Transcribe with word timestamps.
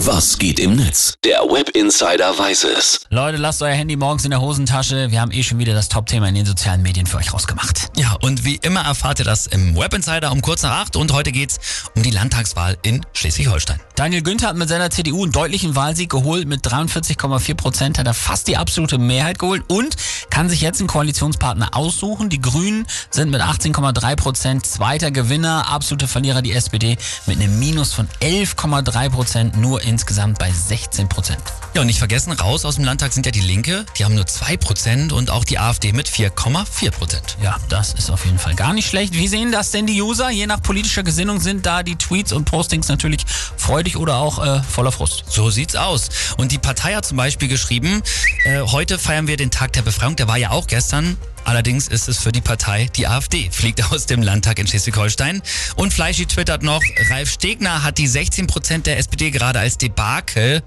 Was 0.00 0.36
geht 0.38 0.60
im 0.60 0.76
Netz? 0.76 1.14
Der 1.24 1.38
Web 1.40 1.70
Insider 1.70 2.38
weiß 2.38 2.64
es. 2.64 3.00
Leute, 3.08 3.38
lasst 3.38 3.62
euer 3.62 3.72
Handy 3.72 3.96
morgens 3.96 4.24
in 4.24 4.30
der 4.30 4.42
Hosentasche. 4.42 5.10
Wir 5.10 5.22
haben 5.22 5.32
eh 5.32 5.42
schon 5.42 5.58
wieder 5.58 5.72
das 5.72 5.88
Top-Thema 5.88 6.28
in 6.28 6.34
den 6.34 6.44
sozialen 6.44 6.82
Medien 6.82 7.06
für 7.06 7.16
euch 7.16 7.32
rausgemacht. 7.32 7.88
Ja, 7.96 8.14
und 8.20 8.44
wie 8.44 8.56
immer 8.56 8.82
erfahrt 8.82 9.20
ihr 9.20 9.24
das 9.24 9.46
im 9.46 9.74
Web 9.74 9.94
Insider 9.94 10.32
um 10.32 10.42
kurz 10.42 10.62
nach 10.62 10.82
acht 10.82 10.96
und 10.96 11.14
heute 11.14 11.32
geht's 11.32 11.58
um 11.94 12.02
die 12.02 12.10
Landtagswahl 12.10 12.76
in 12.82 13.06
Schleswig-Holstein. 13.14 13.80
Daniel 13.94 14.22
Günther 14.22 14.48
hat 14.48 14.56
mit 14.56 14.68
seiner 14.68 14.90
CDU 14.90 15.22
einen 15.22 15.32
deutlichen 15.32 15.74
Wahlsieg 15.74 16.10
geholt. 16.10 16.46
Mit 16.46 16.60
43,4 16.66 17.54
Prozent 17.54 17.98
hat 17.98 18.06
er 18.06 18.12
fast 18.12 18.48
die 18.48 18.58
absolute 18.58 18.98
Mehrheit 18.98 19.38
geholt 19.38 19.64
und 19.68 19.96
kann 20.36 20.50
sich 20.50 20.60
jetzt 20.60 20.80
einen 20.80 20.88
Koalitionspartner 20.88 21.70
aussuchen. 21.74 22.28
Die 22.28 22.42
Grünen 22.42 22.86
sind 23.08 23.30
mit 23.30 23.40
18,3 23.40 24.16
Prozent 24.16 24.66
zweiter 24.66 25.10
Gewinner. 25.10 25.70
Absolute 25.70 26.06
Verlierer 26.06 26.42
die 26.42 26.52
SPD 26.52 26.98
mit 27.24 27.40
einem 27.40 27.58
Minus 27.58 27.94
von 27.94 28.06
11,3 28.20 29.08
Prozent, 29.08 29.56
nur 29.56 29.80
insgesamt 29.80 30.38
bei 30.38 30.52
16 30.52 31.08
Prozent. 31.08 31.40
Ja, 31.72 31.80
und 31.80 31.86
nicht 31.86 31.98
vergessen, 31.98 32.32
raus 32.32 32.66
aus 32.66 32.74
dem 32.74 32.84
Landtag 32.84 33.14
sind 33.14 33.24
ja 33.24 33.32
die 33.32 33.40
Linke, 33.40 33.86
die 33.98 34.04
haben 34.04 34.14
nur 34.14 34.26
2 34.26 34.58
Prozent 34.58 35.12
und 35.14 35.30
auch 35.30 35.44
die 35.44 35.58
AfD 35.58 35.94
mit 35.94 36.06
4,4 36.06 36.90
Prozent. 36.90 37.36
Ja, 37.42 37.56
das 37.70 37.94
ist 37.94 38.10
auf 38.10 38.26
jeden 38.26 38.38
Fall 38.38 38.54
gar 38.54 38.74
nicht 38.74 38.88
schlecht. 38.88 39.14
Wie 39.14 39.28
sehen 39.28 39.52
das 39.52 39.70
denn 39.70 39.86
die 39.86 40.02
User? 40.02 40.28
Je 40.28 40.46
nach 40.46 40.60
politischer 40.60 41.02
Gesinnung 41.02 41.40
sind 41.40 41.64
da 41.64 41.82
die 41.82 41.96
Tweets 41.96 42.32
und 42.32 42.44
Postings 42.44 42.88
natürlich 42.88 43.24
freudig 43.56 43.96
oder 43.96 44.16
auch 44.16 44.44
äh, 44.44 44.62
voller 44.62 44.92
Frust. 44.92 45.24
So 45.28 45.48
sieht's 45.48 45.76
aus. 45.76 46.08
Und 46.36 46.52
die 46.52 46.58
Partei 46.58 46.94
hat 46.94 47.06
zum 47.06 47.16
Beispiel 47.16 47.48
geschrieben, 47.48 48.02
äh, 48.44 48.60
heute 48.60 48.98
feiern 48.98 49.26
wir 49.26 49.38
den 49.38 49.50
Tag 49.50 49.72
der 49.72 49.82
Befreiung, 49.82 50.16
der 50.16 50.25
war 50.28 50.36
ja 50.36 50.50
auch 50.50 50.66
gestern. 50.66 51.16
Allerdings 51.44 51.86
ist 51.88 52.08
es 52.08 52.18
für 52.18 52.32
die 52.32 52.40
Partei 52.40 52.88
die 52.96 53.06
AfD, 53.06 53.48
fliegt 53.52 53.92
aus 53.92 54.06
dem 54.06 54.22
Landtag 54.22 54.58
in 54.58 54.66
Schleswig-Holstein. 54.66 55.42
Und 55.76 55.94
Fleischi 55.94 56.26
twittert 56.26 56.62
noch, 56.62 56.82
Ralf 57.10 57.30
Stegner 57.30 57.82
hat 57.82 57.98
die 57.98 58.08
16 58.08 58.46
Prozent 58.46 58.86
der 58.86 58.98
SPD 58.98 59.30
gerade 59.30 59.60
als 59.60 59.78
Debakel 59.78 60.62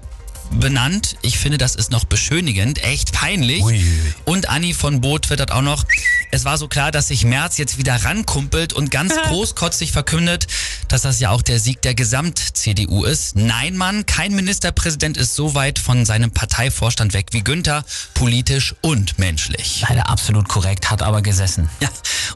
benannt. 0.52 1.16
Ich 1.22 1.38
finde, 1.38 1.58
das 1.58 1.74
ist 1.74 1.90
noch 1.90 2.04
beschönigend, 2.04 2.82
echt 2.82 3.12
peinlich. 3.12 3.62
Ui. 3.62 3.84
Und 4.24 4.48
Anni 4.48 4.74
von 4.74 5.00
Bo 5.00 5.18
twittert 5.18 5.52
auch 5.52 5.62
noch, 5.62 5.84
es 6.30 6.44
war 6.44 6.58
so 6.58 6.68
klar, 6.68 6.90
dass 6.90 7.08
sich 7.08 7.24
Merz 7.24 7.58
jetzt 7.58 7.78
wieder 7.78 7.96
rankumpelt 8.04 8.72
und 8.72 8.90
ganz 8.90 9.14
großkotzig 9.28 9.92
verkündet, 9.92 10.46
dass 10.92 11.02
das 11.02 11.20
ja 11.20 11.30
auch 11.30 11.42
der 11.42 11.60
Sieg 11.60 11.82
der 11.82 11.94
Gesamt-CDU 11.94 13.04
ist. 13.04 13.36
Nein, 13.36 13.76
Mann, 13.76 14.06
kein 14.06 14.34
Ministerpräsident 14.34 15.16
ist 15.16 15.36
so 15.36 15.54
weit 15.54 15.78
von 15.78 16.04
seinem 16.04 16.32
Parteivorstand 16.32 17.12
weg 17.12 17.28
wie 17.30 17.42
Günther, 17.42 17.84
politisch 18.14 18.74
und 18.80 19.18
menschlich. 19.18 19.84
Leider 19.88 20.08
absolut 20.08 20.48
korrekt, 20.48 20.90
hat 20.90 21.02
aber 21.02 21.22
gesessen. 21.22 21.70
Ja, 21.80 21.88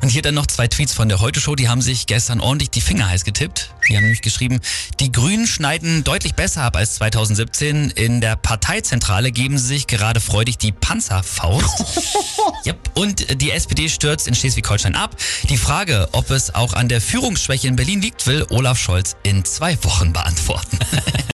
und 0.03 0.09
hier 0.09 0.23
dann 0.23 0.35
noch 0.35 0.47
zwei 0.47 0.69
Tweets 0.69 0.93
von 0.93 1.09
der 1.09 1.21
Heute-Show, 1.21 1.57
die 1.57 1.69
haben 1.69 1.83
sich 1.83 2.07
gestern 2.07 2.41
ordentlich 2.41 2.71
die 2.71 2.81
Finger 2.81 3.09
heiß 3.09 3.25
getippt. 3.25 3.71
Die 3.89 3.97
haben 3.97 4.05
nämlich 4.05 4.23
geschrieben, 4.23 4.61
die 5.01 5.13
Grünen 5.13 5.47
schneiden 5.47 6.05
deutlich 6.05 6.35
besser 6.35 6.63
ab 6.63 6.77
als 6.77 6.95
2017. 6.97 7.91
In 7.91 8.21
der 8.21 8.37
Parteizentrale 8.37 9.33
geben 9.33 9.59
sie 9.59 9.67
sich 9.67 9.87
gerade 9.87 10.21
freudig 10.21 10.59
die 10.59 10.73
Panzerfaust. 10.73 11.85
yep. 12.67 12.79
Und 12.95 13.41
die 13.43 13.51
SPD 13.51 13.89
stürzt 13.89 14.29
in 14.29 14.35
Schleswig-Holstein 14.35 14.95
ab. 14.95 15.17
Die 15.49 15.59
Frage, 15.59 16.09
ob 16.13 16.31
es 16.31 16.55
auch 16.55 16.73
an 16.73 16.89
der 16.89 17.01
Führungsschwäche 17.01 17.69
in 17.69 17.77
Berlin 17.77 18.01
liegt, 18.01 18.27
Olaf 18.51 18.79
Scholz 18.79 19.17
in 19.23 19.45
zwei 19.45 19.77
Wochen 19.85 20.13
beantworten. 20.13 20.79